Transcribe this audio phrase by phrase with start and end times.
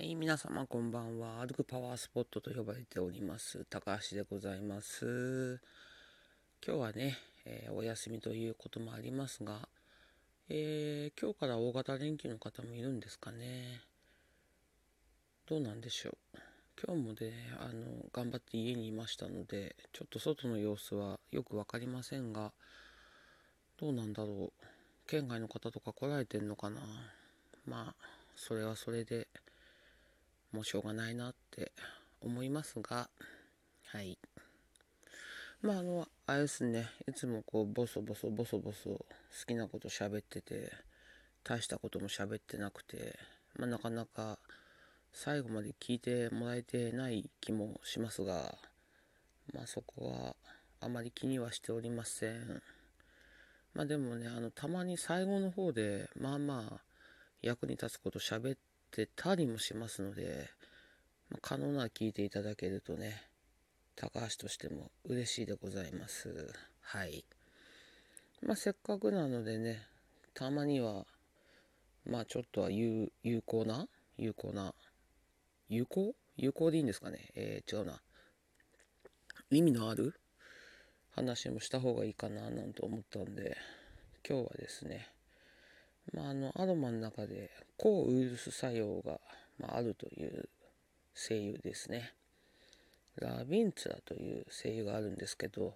[0.00, 1.44] はい、皆様こんばんは。
[1.44, 3.64] 歩くパワースポットと呼ばれております。
[3.68, 5.60] 高橋でございます。
[6.64, 9.68] 今日はね、えー、お休みということもありますが、
[10.48, 13.80] えー、今日から大型連休の方もいるんですかね。
[15.48, 16.38] どうなんでしょう。
[16.86, 22.52] 今日もね、あの、頑張って家にいましたので、ちょっと外の様子はよく分かりませんが、
[23.80, 24.66] どうなんだろう。
[25.08, 26.82] 県外の方とか来られてんのかな。
[27.66, 28.04] まあ、
[28.36, 29.26] それはそれで、
[30.52, 31.72] もうしょうがないなって
[32.20, 33.10] 思いますが、
[33.92, 34.18] はい。
[35.60, 39.06] まあ、あの、あれですね、いつもこう、ボソボソボソボソ好
[39.46, 40.72] きなこと喋ってて、
[41.44, 43.18] 大したことも喋ってなくて、
[43.56, 44.38] まあ、なかなか
[45.12, 48.54] 最後まで聞いてもらえてない気もしますが、
[49.52, 50.36] まあ、そこは
[50.80, 52.62] あまり気にはしておりません。
[53.74, 56.80] まあでもね、あの、たまに最後の方で、まあまあ、
[57.42, 58.58] 役に立つこと喋っ
[58.90, 60.50] てたりもしますので、
[61.30, 63.22] まあ、可能なら聞いていただけるとね、
[63.96, 66.52] 高橋としても嬉しいでございます。
[66.80, 67.24] はい。
[68.42, 69.82] まあ、せっかくなのでね、
[70.34, 71.04] たまには、
[72.06, 73.88] まあ、ちょっとは有有効な？
[74.16, 74.72] 有効な？
[75.68, 76.14] 有効？
[76.36, 77.30] 有効でいいんですかね？
[77.34, 78.00] えー、違うな。
[79.50, 80.14] 意味のある
[81.10, 83.56] 話もした方がいいかななんて思ったんで、
[84.28, 85.08] 今日はですね、
[86.12, 89.20] まあ、あのアロマの中で抗ウイルス作用が、
[89.58, 90.48] まあ、るという
[91.14, 92.14] 精油ですね。
[93.16, 95.74] ラビンツラという精油があるんですけど、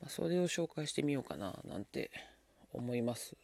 [0.00, 2.10] まあ、それを紹介してみようかななんて
[2.72, 3.36] 思います。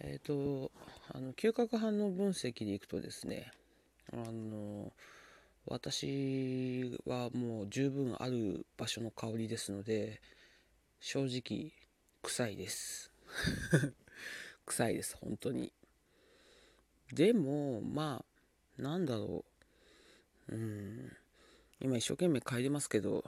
[0.00, 0.70] えっ、ー、と
[1.12, 3.50] あの嗅覚反応分析でいくとですね
[4.12, 4.92] あの
[5.66, 10.20] 私はもう十分ある場所の香りですので
[11.00, 11.72] 正直
[12.22, 13.10] 臭いです。
[14.68, 15.72] 臭いです、本当に。
[17.12, 18.22] でも、ま
[18.78, 19.44] あ、なんだろ
[20.48, 20.54] う。
[20.54, 21.12] うん。
[21.80, 23.24] 今一生懸命嗅いでますけど、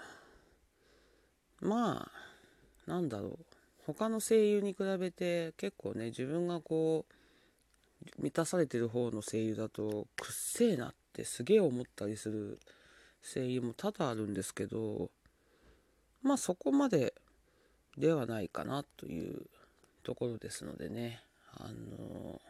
[1.60, 2.10] ま
[2.86, 3.38] あ、なんだろう。
[3.86, 12.58] 他の声優に比べて結構ね、自分がこう、満たされてる方の声優だと、くっせえなってすげえ思ったりする
[13.22, 15.10] 声優も多々あるんですけど、
[16.22, 17.14] まあそこまで
[17.96, 19.46] ではないかなという
[20.02, 21.22] ところですのでね。
[21.56, 22.40] あの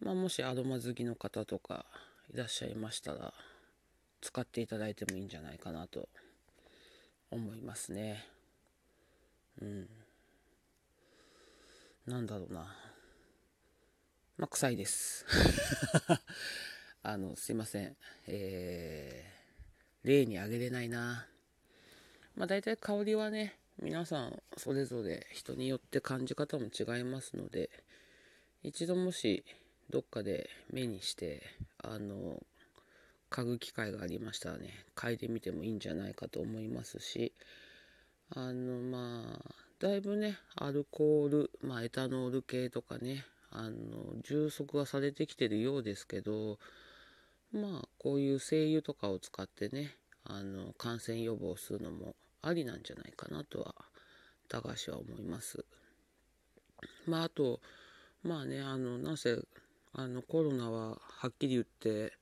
[0.00, 1.86] まあ、もしアロマ好きの方とか
[2.32, 3.32] いらっしゃいましたら
[4.20, 6.08] 使っていただいてもいいんじゃないかなと
[7.30, 8.24] 思いますね。
[9.60, 9.88] うん。
[12.06, 12.74] なんだろうな。
[14.36, 15.24] まあ臭いです。
[17.02, 17.96] あのすいません。
[18.26, 21.26] えー、例に挙げれないな。
[22.34, 27.70] まあ大体香りはね皆さんそれぞれ人によって感じ方も違いますので
[28.66, 29.44] 一度もし
[29.90, 31.40] どっかで目にして
[31.78, 32.42] あの
[33.30, 37.32] 嗅ぐ機会がありましたらね嗅いでみてもいいんじゃないかと思いますし
[38.34, 46.58] あのまあだいぶねアルコールまあエタノール系とかねあの充足はされてきてるようですけど
[47.52, 49.94] まあこういう精油とかを使ってね
[50.24, 53.76] あの感染予防するのもありなんじゃないかなとは
[54.48, 55.64] 高橋は思います。
[57.06, 57.60] まああと
[58.26, 59.38] まあね、あの、なぜ、
[59.92, 62.12] あの、コロナははっきり言って、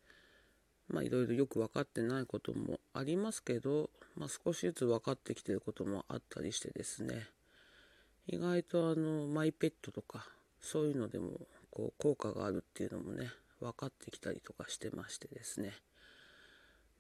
[0.89, 7.27] まあいろいろよく分かってないこともありますけど、まあ少しずつ分かってきてることもあったりしてですね、
[8.27, 10.27] 意外とあの、マイペットとか、
[10.61, 15.73] そういうのでも、こう、効果があるっていうのもね、分かってきたりとかしてましてですね、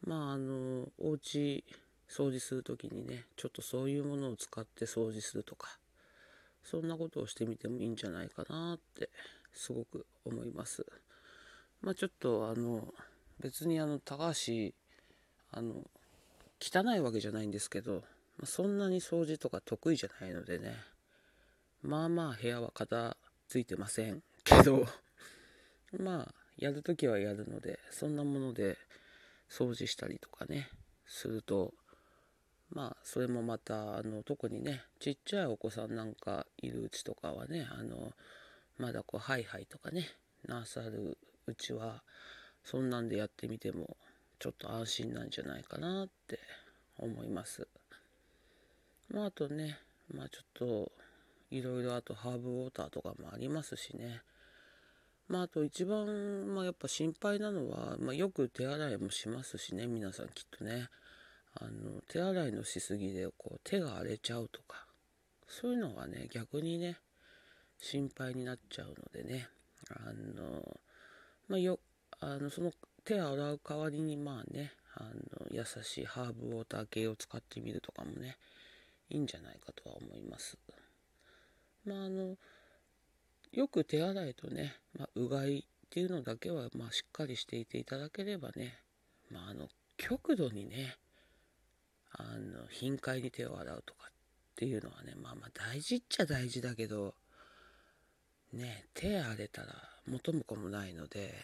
[0.06, 1.62] まああの、お家
[2.09, 5.78] 掃除する時にね、ちょっとそういうものを使って掃除するとか、
[6.65, 9.11] そんなことをしてみてもいいんじゃないかなって
[9.53, 10.85] すごく思います。
[11.81, 12.93] まあちょっとあの
[13.41, 14.73] 別にあの高橋
[15.53, 15.85] あの
[16.61, 18.03] 汚いわけじゃないんですけど、
[18.39, 20.75] まあ、そんなに掃除とか得意じゃないのでね
[21.83, 23.17] まあまあ部屋は片
[23.49, 24.87] 付いてませんけど
[25.99, 28.78] まあやるときはやるのでそんなもので
[29.51, 30.71] 掃除したりとかね
[31.07, 31.75] すると
[32.74, 38.12] まあそれもまたあの特にねちっちゃいお子さんなんかいるうちとかはねあの
[38.78, 40.09] まだこうハイハイとかね
[40.47, 41.16] なさる
[41.47, 42.03] うちは
[42.65, 43.97] そんなんでやってみても
[44.41, 46.41] ちょっと安心なんじゃないかなって
[46.98, 47.68] 思います。
[49.09, 49.78] まああとね
[50.12, 50.92] まあちょっと
[51.50, 54.22] いろいろあとハーブウォーターとかもありますしね。
[55.28, 60.88] まああと一番、まあ、やっぱ心配なのは、まあ、よく手洗いもしますしね皆さんきっとね。
[61.56, 64.86] あの手洗いのしすぎでこう手が荒れちゃうとか
[65.47, 66.98] そういうのはね逆にね
[67.78, 69.48] 心配になっちゃうのでね。
[69.91, 70.80] あの
[71.48, 71.78] まあ、よ
[72.21, 72.72] あのその
[73.04, 78.36] 手を洗う代わりにまあねあの優しいハーブウォーター系を使ってみるとかもね
[79.10, 80.57] いいんじゃないかとは思います。
[81.84, 82.36] まああの
[83.53, 88.78] よく手洗いとね、まあ、うがいっていうのだけはまあしっかりしていていただければね
[89.30, 90.97] まああの極度にね
[92.16, 94.13] あの頻回に手を洗うとかっ
[94.57, 97.15] ていうのはねまあまあ大事っちゃ大事だけど
[98.53, 99.75] ね手荒れたら
[100.09, 101.34] 元も子もないので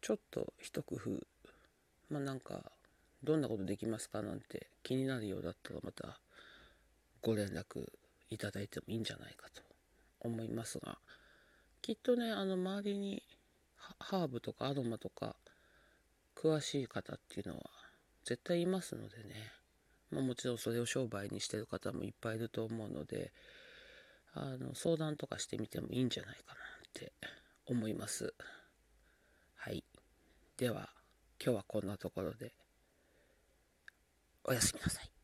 [0.00, 1.10] ちょっと一工夫
[2.10, 2.72] まあなんか
[3.22, 6.18] どんなことできますかなんて気になるようだったらまた
[7.20, 7.86] ご連絡
[8.30, 9.62] いただいてもいいんじゃないかと
[10.20, 10.98] 思いますが
[11.80, 13.22] きっとねあの周りに
[13.76, 15.36] ハーブとかアロマとか
[16.34, 17.62] 詳しい方っていうのは
[18.24, 19.52] 絶対いますのでね、
[20.10, 23.32] まあ、もちろんそれを商売にしてる方もいっぱいいると思うので
[24.34, 26.56] あの相談とかしてみてもいいんじゃないかなっ
[26.94, 27.12] て
[27.66, 28.34] 思います。
[29.56, 29.84] はい。
[30.56, 30.90] では
[31.42, 32.52] 今日はこんなところで
[34.44, 35.21] おやすみなさい。